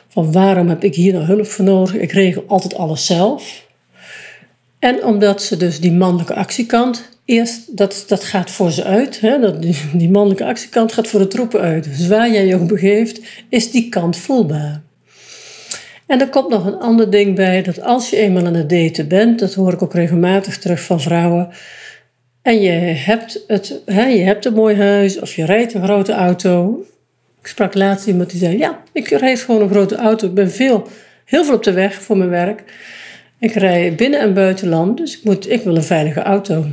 Van 0.08 0.32
waarom 0.32 0.70
heb 0.70 0.84
ik 0.84 0.96
hier 0.96 1.14
nou 1.14 1.26
hulp 1.26 1.48
voor 1.48 1.66
nodig? 1.66 1.96
Ik 1.96 2.12
regel 2.12 2.44
altijd 2.48 2.76
alles 2.76 3.06
zelf. 3.06 3.70
En 4.82 5.04
omdat 5.04 5.42
ze 5.42 5.58
dus 5.58 5.80
die 5.80 5.92
mannelijke 5.92 6.36
actiekant 6.36 7.10
eerst, 7.26 7.78
dat, 7.78 8.04
dat 8.08 8.24
gaat 8.24 8.52
voor 8.52 8.72
ze 8.72 8.84
uit. 8.84 9.20
Hè? 9.20 9.40
Dat, 9.40 9.62
die, 9.94 10.10
mannelijke 10.10 10.46
actiekant 10.46 10.94
gaat 10.94 11.08
voor 11.08 11.20
de 11.20 11.28
troepen 11.28 11.60
uit. 11.60 11.84
Dus 11.84 12.08
waar 12.08 12.32
jij 12.32 12.46
je 12.46 12.56
ook 12.56 12.68
begeeft, 12.68 13.22
is 13.50 13.72
die 13.72 13.90
kant 13.90 14.18
voelbaar. 14.18 14.82
En 16.06 16.22
er 16.22 16.30
komt 16.30 16.50
nog 16.50 16.66
een 16.66 16.80
ander 16.80 17.10
ding 17.10 17.36
bij, 17.36 17.62
dat 17.62 17.82
als 17.82 18.10
je 18.10 18.16
eenmaal 18.18 18.46
aan 18.46 18.54
het 18.54 18.70
daten 18.70 19.08
bent, 19.08 19.40
dat 19.40 19.54
hoor 19.54 19.74
ik 19.74 19.82
ook 19.82 19.94
regelmatig 19.94 20.58
terug 20.58 20.82
van 20.82 21.02
vrouwen, 21.02 21.50
en 22.42 22.62
je 22.62 22.72
hebt, 22.96 23.44
het, 23.48 23.82
hè, 23.86 24.06
je 24.06 24.24
hebt 24.24 24.46
een 24.46 24.54
mooi 24.54 24.76
huis 24.76 25.20
of 25.20 25.34
je 25.36 25.46
rijdt 25.46 25.74
een 25.74 25.84
grote 25.84 26.14
auto. 26.14 26.86
Ik 27.42 27.48
sprak 27.48 27.74
laatst 27.74 28.08
iemand 28.08 28.30
die 28.30 28.40
zei, 28.40 28.58
ja, 28.58 28.84
ik 28.92 29.08
rijd 29.08 29.40
gewoon 29.40 29.62
een 29.62 29.70
grote 29.70 29.96
auto. 29.96 30.28
Ik 30.28 30.34
ben 30.34 30.52
veel, 30.52 30.88
heel 31.26 31.44
veel 31.44 31.54
op 31.54 31.64
de 31.64 31.72
weg 31.72 31.94
voor 31.94 32.18
mijn 32.18 32.30
werk. 32.30 32.64
Ik 33.42 33.54
rij 33.54 33.96
binnen- 33.96 34.20
en 34.20 34.34
buitenland, 34.34 34.98
dus 34.98 35.18
ik, 35.18 35.24
moet, 35.24 35.50
ik 35.50 35.62
wil 35.62 35.76
een 35.76 35.84
veilige 35.84 36.22
auto. 36.22 36.66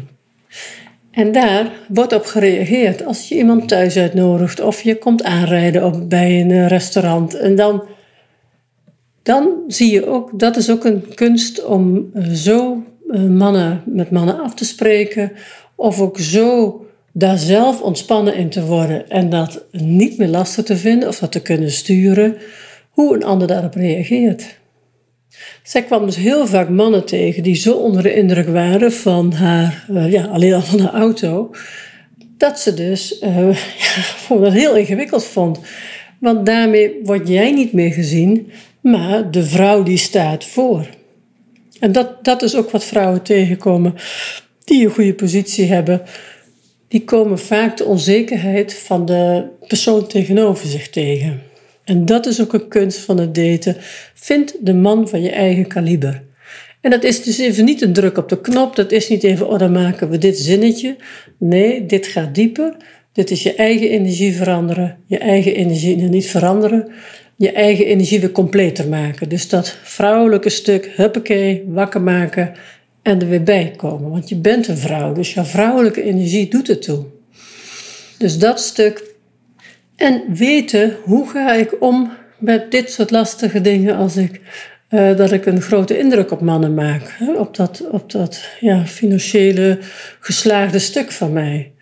En 1.11 1.33
daar 1.33 1.73
wordt 1.89 2.13
op 2.13 2.25
gereageerd 2.25 3.05
als 3.05 3.29
je 3.29 3.35
iemand 3.35 3.69
thuis 3.69 3.97
uitnodigt 3.97 4.61
of 4.61 4.81
je 4.81 4.97
komt 4.97 5.23
aanrijden 5.23 5.85
op, 5.85 6.09
bij 6.09 6.41
een 6.41 6.69
restaurant. 6.69 7.35
En 7.35 7.55
dan 7.55 7.83
dan 9.29 9.49
zie 9.67 9.93
je 9.93 10.07
ook, 10.07 10.39
dat 10.39 10.57
is 10.57 10.71
ook 10.71 10.85
een 10.85 11.15
kunst 11.15 11.65
om 11.65 12.11
eh, 12.15 12.29
zo 12.29 12.83
eh, 13.11 13.23
mannen 13.23 13.83
met 13.85 14.11
mannen 14.11 14.41
af 14.41 14.55
te 14.55 14.65
spreken, 14.65 15.33
of 15.75 16.01
ook 16.01 16.19
zo 16.19 16.81
daar 17.13 17.39
zelf 17.39 17.81
ontspannen 17.81 18.35
in 18.35 18.49
te 18.49 18.65
worden 18.65 19.11
en 19.11 19.31
dat 19.31 19.65
niet 19.71 20.19
meer 20.19 20.29
lastig 20.29 20.65
te 20.65 20.77
vinden 20.77 21.09
of 21.09 21.19
dat 21.19 21.33
te 21.33 21.43
kunnen 21.43 21.71
sturen, 21.71 22.37
hoe 22.91 23.15
een 23.15 23.25
ander 23.25 23.49
daarop 23.49 23.75
reageert. 23.75 24.59
Zij 25.63 25.83
kwam 25.83 26.07
dus 26.07 26.17
heel 26.17 26.47
vaak 26.47 26.69
mannen 26.69 27.05
tegen 27.05 27.43
die 27.43 27.55
zo 27.55 27.75
onder 27.75 28.03
de 28.03 28.15
indruk 28.15 28.49
waren 28.49 28.93
van 28.93 29.33
haar, 29.33 29.85
uh, 29.91 30.13
ja, 30.13 30.25
alleen 30.25 30.55
al 30.55 30.61
van 30.61 30.81
haar 30.81 30.95
auto, 30.95 31.51
dat 32.37 32.61
ze 32.61 32.75
dus 32.75 33.21
uh, 33.23 33.57
dat 34.29 34.53
heel 34.53 34.77
ingewikkeld 34.77 35.25
vond. 35.25 35.61
Want 36.21 36.47
daarmee 36.47 37.01
word 37.03 37.29
jij 37.29 37.53
niet 37.53 37.73
meer 37.73 37.93
gezien 37.93 38.51
maar 38.81 39.31
de 39.31 39.45
vrouw 39.45 39.83
die 39.83 39.97
staat 39.97 40.45
voor. 40.45 40.89
En 41.81 41.93
dat, 41.93 42.25
dat 42.25 42.43
is 42.43 42.57
ook 42.57 42.71
wat 42.71 42.85
vrouwen 42.85 43.23
tegenkomen 43.23 43.95
die 44.65 44.85
een 44.85 44.93
goede 44.93 45.15
positie 45.15 45.67
hebben. 45.67 46.03
Die 46.89 47.05
komen 47.05 47.39
vaak 47.39 47.77
de 47.77 47.85
onzekerheid 47.85 48.75
van 48.75 49.07
de 49.07 49.47
persoon 49.67 50.07
tegenover 50.07 50.69
zich 50.69 50.91
tegen. 50.91 51.43
En 51.89 52.05
dat 52.05 52.27
is 52.27 52.41
ook 52.41 52.53
een 52.53 52.69
kunst 52.69 52.99
van 52.99 53.19
het 53.19 53.35
daten. 53.35 53.77
Vind 54.15 54.55
de 54.61 54.75
man 54.75 55.09
van 55.09 55.23
je 55.23 55.31
eigen 55.31 55.67
kaliber. 55.67 56.23
En 56.81 56.91
dat 56.91 57.05
is 57.05 57.23
dus 57.23 57.39
even 57.39 57.65
niet 57.65 57.83
een 57.83 57.93
druk 57.93 58.19
op 58.19 58.29
de 58.29 58.41
knop. 58.41 58.77
Dat 58.77 58.93
is 58.93 59.09
niet 59.09 59.23
even, 59.23 59.49
oh 59.49 59.59
dan 59.59 59.73
maken 59.73 60.11
we 60.11 60.19
dit 60.19 60.39
zinnetje. 60.39 60.97
Nee, 61.39 61.87
dit 61.87 62.07
gaat 62.07 62.35
dieper. 62.35 62.77
Dit 63.13 63.31
is 63.31 63.43
je 63.43 63.55
eigen 63.55 63.89
energie 63.89 64.37
veranderen. 64.37 64.97
Je 65.07 65.19
eigen 65.19 65.55
energie 65.55 65.97
niet 65.97 66.27
veranderen 66.27 66.89
je 67.39 67.53
eigen 67.53 67.87
energie 67.87 68.21
weer 68.21 68.33
completer 68.33 68.89
maken. 68.89 69.29
Dus 69.29 69.49
dat 69.49 69.77
vrouwelijke 69.83 70.49
stuk, 70.49 70.93
huppakee, 70.97 71.65
wakker 71.67 72.03
maken 72.03 72.55
en 73.03 73.21
er 73.21 73.29
weer 73.29 73.43
bij 73.43 73.73
komen. 73.77 74.11
Want 74.11 74.29
je 74.29 74.37
bent 74.37 74.69
een 74.69 74.79
vrouw, 74.79 75.13
dus 75.13 75.35
jouw 75.35 75.45
vrouwelijke 75.45 76.03
energie 76.03 76.49
doet 76.49 76.67
het 76.67 76.83
toe. 76.83 77.05
Dus 78.19 78.39
dat 78.39 78.61
stuk. 78.61 79.08
En 79.99 80.23
weten, 80.35 80.97
hoe 81.05 81.29
ga 81.29 81.53
ik 81.53 81.77
om 81.81 82.13
met 82.39 82.71
dit 82.71 82.91
soort 82.93 83.11
lastige 83.11 83.61
dingen 83.61 83.97
als 83.97 84.17
ik... 84.17 84.41
Uh, 84.91 85.17
dat 85.17 85.33
ik 85.33 85.47
een 85.47 85.61
grote 85.61 85.99
indruk 85.99 86.31
op 86.31 86.41
mannen 86.41 86.75
maak. 86.75 87.15
Hè? 87.19 87.33
Op 87.33 87.57
dat, 87.57 87.85
op 87.91 88.11
dat 88.11 88.49
ja, 88.61 88.87
financiële 88.87 89.79
geslaagde 90.21 90.79
stuk 90.79 91.13
van 91.13 91.33
mij 91.33 91.73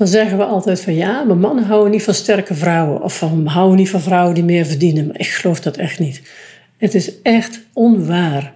dan 0.00 0.08
zeggen 0.08 0.38
we 0.38 0.44
altijd 0.44 0.80
van 0.80 0.94
ja, 0.94 1.22
maar 1.22 1.36
mannen 1.36 1.64
houden 1.64 1.90
niet 1.90 2.02
van 2.02 2.14
sterke 2.14 2.54
vrouwen. 2.54 3.02
Of 3.02 3.18
van 3.18 3.46
houden 3.46 3.76
niet 3.76 3.90
van 3.90 4.00
vrouwen 4.00 4.34
die 4.34 4.44
meer 4.44 4.66
verdienen. 4.66 5.06
Maar 5.06 5.18
ik 5.18 5.26
geloof 5.26 5.60
dat 5.60 5.76
echt 5.76 5.98
niet. 5.98 6.22
Het 6.76 6.94
is 6.94 7.22
echt 7.22 7.60
onwaar. 7.72 8.52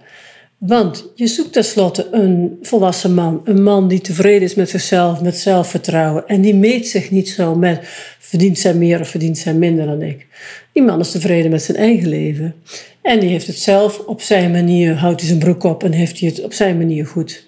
Want 0.57 1.11
je 1.15 1.27
zoekt 1.27 1.53
tenslotte 1.53 2.07
een 2.11 2.57
volwassen 2.61 3.13
man. 3.13 3.41
Een 3.43 3.63
man 3.63 3.87
die 3.87 4.01
tevreden 4.01 4.41
is 4.41 4.55
met 4.55 4.69
zichzelf, 4.69 5.21
met 5.21 5.37
zelfvertrouwen. 5.37 6.27
En 6.27 6.41
die 6.41 6.55
meet 6.55 6.87
zich 6.87 7.11
niet 7.11 7.29
zo 7.29 7.55
met 7.55 7.87
verdient 8.35 8.59
zij 8.59 8.73
meer 8.73 8.99
of 8.99 9.09
verdient 9.09 9.37
zij 9.37 9.53
minder 9.53 9.85
dan 9.85 10.01
ik. 10.01 10.27
Die 10.71 10.83
man 10.83 10.99
is 10.99 11.11
tevreden 11.11 11.51
met 11.51 11.61
zijn 11.61 11.77
eigen 11.77 12.09
leven. 12.09 12.55
En 13.01 13.19
die 13.19 13.29
heeft 13.29 13.47
het 13.47 13.59
zelf 13.59 13.99
op 13.99 14.21
zijn 14.21 14.51
manier, 14.51 14.95
houdt 14.95 15.19
hij 15.19 15.29
zijn 15.29 15.39
broek 15.39 15.63
op 15.63 15.83
en 15.83 15.91
heeft 15.91 16.19
hij 16.19 16.29
het 16.29 16.43
op 16.43 16.53
zijn 16.53 16.77
manier 16.77 17.05
goed. 17.05 17.47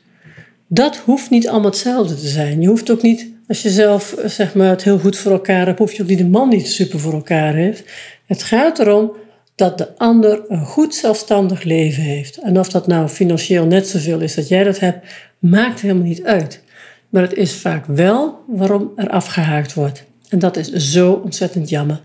Dat 0.68 0.98
hoeft 0.98 1.30
niet 1.30 1.48
allemaal 1.48 1.70
hetzelfde 1.70 2.16
te 2.16 2.28
zijn. 2.28 2.62
Je 2.62 2.68
hoeft 2.68 2.92
ook 2.92 3.02
niet 3.02 3.32
als 3.48 3.62
je 3.62 3.70
zelf 3.70 4.16
zeg 4.26 4.56
maar, 4.56 4.70
het 4.70 4.84
heel 4.84 5.00
goed 5.00 5.18
voor 5.18 5.32
elkaar 5.32 5.66
hebt, 5.66 5.80
hoef 5.80 5.94
je 5.94 6.02
ook 6.02 6.10
niet 6.10 6.18
de 6.18 6.28
man 6.28 6.50
niet 6.50 6.68
super 6.68 7.00
voor 7.00 7.14
elkaar 7.14 7.54
heeft. 7.54 7.84
Het 8.26 8.44
gaat 8.44 8.80
erom 8.80 9.12
dat 9.56 9.78
de 9.78 9.98
ander 9.98 10.42
een 10.48 10.66
goed 10.66 10.96
zelfstandig 10.96 11.64
leven 11.64 12.04
heeft. 12.04 12.38
En 12.38 12.60
of 12.60 12.70
dat 12.70 12.88
nou 12.88 13.08
financieel 13.08 13.66
net 13.66 13.88
zoveel 13.88 14.20
is 14.20 14.36
dat 14.36 14.48
jij 14.48 14.64
dat 14.64 14.80
hebt, 14.80 15.08
maakt 15.40 15.82
helemaal 15.82 16.08
niet 16.08 16.24
uit. 16.24 16.64
Maar 17.10 17.22
het 17.22 17.34
is 17.34 17.56
vaak 17.56 17.86
wel 17.86 18.44
waarom 18.48 18.92
er 18.96 19.10
afgehaakt 19.10 19.74
wordt. 19.74 20.06
En 20.30 20.40
dat 20.40 20.58
is 20.58 20.72
zo 20.72 21.12
ontzettend 21.12 21.70
jammer. 21.70 22.02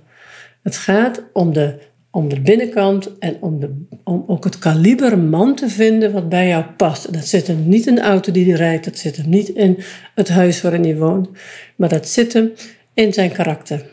Het 0.62 0.76
gaat 0.76 1.22
om 1.32 1.52
de 1.52 1.90
om 2.14 2.28
de 2.28 2.40
binnenkant 2.40 3.18
en 3.18 3.36
om, 3.40 3.60
de, 3.60 3.84
om 4.04 4.24
ook 4.26 4.44
het 4.44 4.58
kaliber 4.58 5.18
man 5.18 5.54
te 5.54 5.68
vinden 5.68 6.12
wat 6.12 6.28
bij 6.28 6.48
jou 6.48 6.64
past. 6.64 7.12
dat 7.12 7.26
zit 7.26 7.46
hem 7.46 7.68
niet 7.68 7.86
in 7.86 7.94
de 7.94 8.00
auto 8.00 8.32
die 8.32 8.44
hij 8.44 8.56
rijdt, 8.56 8.84
dat 8.84 8.98
zit 8.98 9.16
hem 9.16 9.28
niet 9.28 9.48
in 9.48 9.78
het 10.14 10.28
huis 10.28 10.60
waarin 10.60 10.82
hij 10.82 10.96
woont, 10.96 11.28
maar 11.76 11.88
dat 11.88 12.08
zit 12.08 12.32
hem 12.32 12.52
in 12.94 13.12
zijn 13.12 13.32
karakter. 13.32 13.84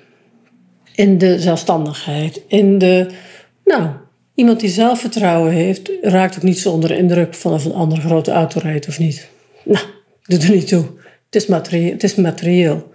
In 0.95 1.17
de 1.17 1.39
zelfstandigheid, 1.39 2.41
in 2.48 2.77
de, 2.77 3.07
nou, 3.65 3.89
iemand 4.36 4.59
die 4.59 4.69
zelfvertrouwen 4.69 5.51
heeft, 5.51 5.91
raakt 6.01 6.36
ook 6.36 6.43
niet 6.43 6.59
zo 6.59 6.71
onder 6.71 6.89
de 6.89 6.98
indruk 6.98 7.33
van 7.33 7.53
of 7.53 7.65
een 7.65 7.74
andere 7.74 8.01
grote 8.01 8.31
auto 8.31 8.59
rijdt 8.59 8.88
of 8.88 9.00
niet. 9.00 9.29
Nou, 9.63 9.86
doet 10.24 10.43
er 10.43 10.51
niet 10.51 10.67
toe. 10.67 10.86
Het 11.25 11.36
is 11.36 11.45
materieel. 11.45 11.91
Het 11.91 12.03
is 12.03 12.15
materieel. 12.15 12.91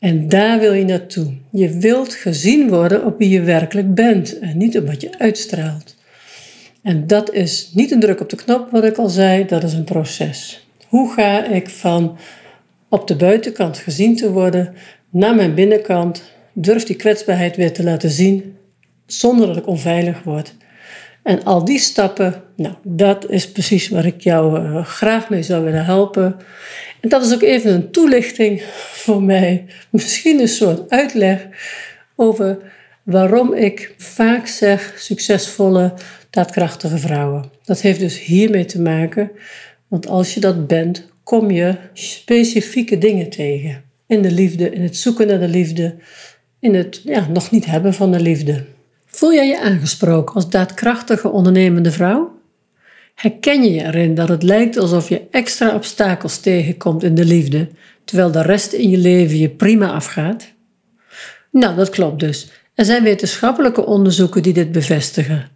En 0.00 0.28
daar 0.28 0.60
wil 0.60 0.72
je 0.72 0.84
naartoe. 0.84 1.32
Je 1.50 1.78
wilt 1.78 2.14
gezien 2.14 2.68
worden 2.68 3.04
op 3.04 3.18
wie 3.18 3.28
je 3.28 3.40
werkelijk 3.40 3.94
bent 3.94 4.38
en 4.38 4.58
niet 4.58 4.78
op 4.78 4.86
wat 4.86 5.00
je 5.00 5.18
uitstraalt. 5.18 5.96
En 6.82 7.06
dat 7.06 7.32
is 7.32 7.70
niet 7.74 7.90
een 7.90 8.00
druk 8.00 8.20
op 8.20 8.28
de 8.28 8.36
knop, 8.36 8.70
wat 8.70 8.84
ik 8.84 8.96
al 8.96 9.08
zei, 9.08 9.46
dat 9.46 9.62
is 9.62 9.72
een 9.72 9.84
proces. 9.84 10.66
Hoe 10.88 11.12
ga 11.12 11.44
ik 11.44 11.68
van 11.68 12.16
op 12.88 13.06
de 13.08 13.16
buitenkant 13.16 13.78
gezien 13.78 14.16
te 14.16 14.32
worden 14.32 14.74
naar 15.10 15.34
mijn 15.34 15.54
binnenkant, 15.54 16.22
durf 16.52 16.84
die 16.84 16.96
kwetsbaarheid 16.96 17.56
weer 17.56 17.72
te 17.72 17.82
laten 17.82 18.10
zien, 18.10 18.56
zonder 19.06 19.46
dat 19.46 19.56
ik 19.56 19.66
onveilig 19.66 20.22
word. 20.22 20.54
En 21.22 21.44
al 21.44 21.64
die 21.64 21.78
stappen, 21.78 22.42
nou, 22.56 22.74
dat 22.82 23.30
is 23.30 23.50
precies 23.50 23.88
waar 23.88 24.06
ik 24.06 24.20
jou 24.20 24.60
uh, 24.60 24.84
graag 24.84 25.28
mee 25.28 25.42
zou 25.42 25.64
willen 25.64 25.84
helpen. 25.84 26.36
En 27.00 27.08
dat 27.08 27.26
is 27.26 27.34
ook 27.34 27.42
even 27.42 27.74
een 27.74 27.90
toelichting 27.90 28.62
voor 28.92 29.22
mij, 29.22 29.66
misschien 29.90 30.40
een 30.40 30.48
soort 30.48 30.90
uitleg 30.90 31.46
over 32.16 32.58
waarom 33.02 33.54
ik 33.54 33.94
vaak 33.96 34.46
zeg 34.46 34.94
succesvolle, 34.96 35.92
daadkrachtige 36.30 36.98
vrouwen. 36.98 37.50
Dat 37.64 37.80
heeft 37.80 38.00
dus 38.00 38.20
hiermee 38.20 38.64
te 38.64 38.80
maken, 38.80 39.30
want 39.88 40.06
als 40.06 40.34
je 40.34 40.40
dat 40.40 40.66
bent, 40.66 41.08
kom 41.22 41.50
je 41.50 41.76
specifieke 41.92 42.98
dingen 42.98 43.30
tegen. 43.30 43.82
In 44.06 44.22
de 44.22 44.30
liefde, 44.30 44.70
in 44.70 44.82
het 44.82 44.96
zoeken 44.96 45.26
naar 45.26 45.40
de 45.40 45.48
liefde, 45.48 45.94
in 46.60 46.74
het 46.74 47.00
ja, 47.04 47.28
nog 47.28 47.50
niet 47.50 47.64
hebben 47.64 47.94
van 47.94 48.12
de 48.12 48.20
liefde. 48.20 48.64
Voel 49.20 49.34
jij 49.34 49.48
je 49.48 49.60
aangesproken 49.60 50.34
als 50.34 50.48
daadkrachtige 50.48 51.28
ondernemende 51.28 51.90
vrouw? 51.90 52.40
Herken 53.14 53.62
je 53.62 53.70
je 53.72 53.84
erin 53.84 54.14
dat 54.14 54.28
het 54.28 54.42
lijkt 54.42 54.76
alsof 54.76 55.08
je 55.08 55.22
extra 55.30 55.74
obstakels 55.74 56.38
tegenkomt 56.38 57.02
in 57.02 57.14
de 57.14 57.24
liefde, 57.24 57.68
terwijl 58.04 58.30
de 58.30 58.42
rest 58.42 58.72
in 58.72 58.90
je 58.90 58.96
leven 58.96 59.38
je 59.38 59.48
prima 59.48 59.92
afgaat? 59.92 60.52
Nou, 61.50 61.76
dat 61.76 61.90
klopt 61.90 62.20
dus. 62.20 62.50
Er 62.74 62.84
zijn 62.84 63.02
wetenschappelijke 63.02 63.86
onderzoeken 63.86 64.42
die 64.42 64.52
dit 64.52 64.72
bevestigen. 64.72 65.48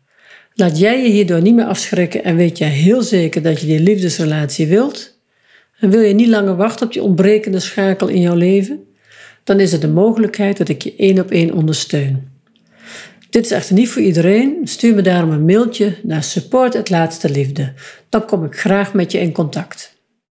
Laat 0.54 0.78
jij 0.78 1.02
je 1.02 1.11
hierdoor 1.11 1.42
niet 1.42 1.54
meer 1.54 1.66
afschrikken 1.66 2.25
en 2.25 2.37
weet 2.37 2.59
jij 2.59 2.71
heel 2.71 3.02
zeker 3.02 3.42
dat 3.42 3.61
je 3.61 3.66
die 3.66 3.80
liefdesrelatie 3.80 4.66
wilt? 4.66 5.18
En 5.78 5.90
wil 5.90 6.00
je 6.00 6.14
niet 6.14 6.28
langer 6.28 6.56
wachten 6.56 6.87
op 6.87 6.92
die 6.92 7.02
ontbrekende 7.02 7.61
schakel 7.61 8.09
in 8.09 8.21
jouw 8.21 8.37
leven? 8.37 8.85
Dan 9.44 9.61
is 9.61 9.73
het 9.73 9.80
de 9.80 9.88
mogelijkheid 9.88 10.56
dat 10.56 10.68
ik 10.68 10.83
je 10.83 10.94
één 10.97 11.18
op 11.18 11.30
één 11.30 11.52
ondersteun. 11.52 12.34
Dit 13.35 13.45
is 13.45 13.50
echter 13.50 13.75
niet 13.75 13.88
voor 13.88 14.03
iedereen. 14.03 14.61
Stuur 14.64 14.95
me 14.95 15.03
daarom 15.03 15.31
een 15.31 15.45
mailtje 15.45 15.97
naar 16.03 16.23
support 16.23 16.75
Dan 18.09 18.26
kom 18.26 18.45
ik 18.45 18.59
graag 18.59 18.95
met 18.95 19.12
je 19.12 19.19
in 19.19 19.33
contact. 19.33 19.94